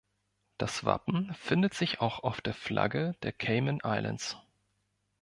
[0.57, 4.35] Das Wappen findet sich auch auf der Flagge der Cayman Islands.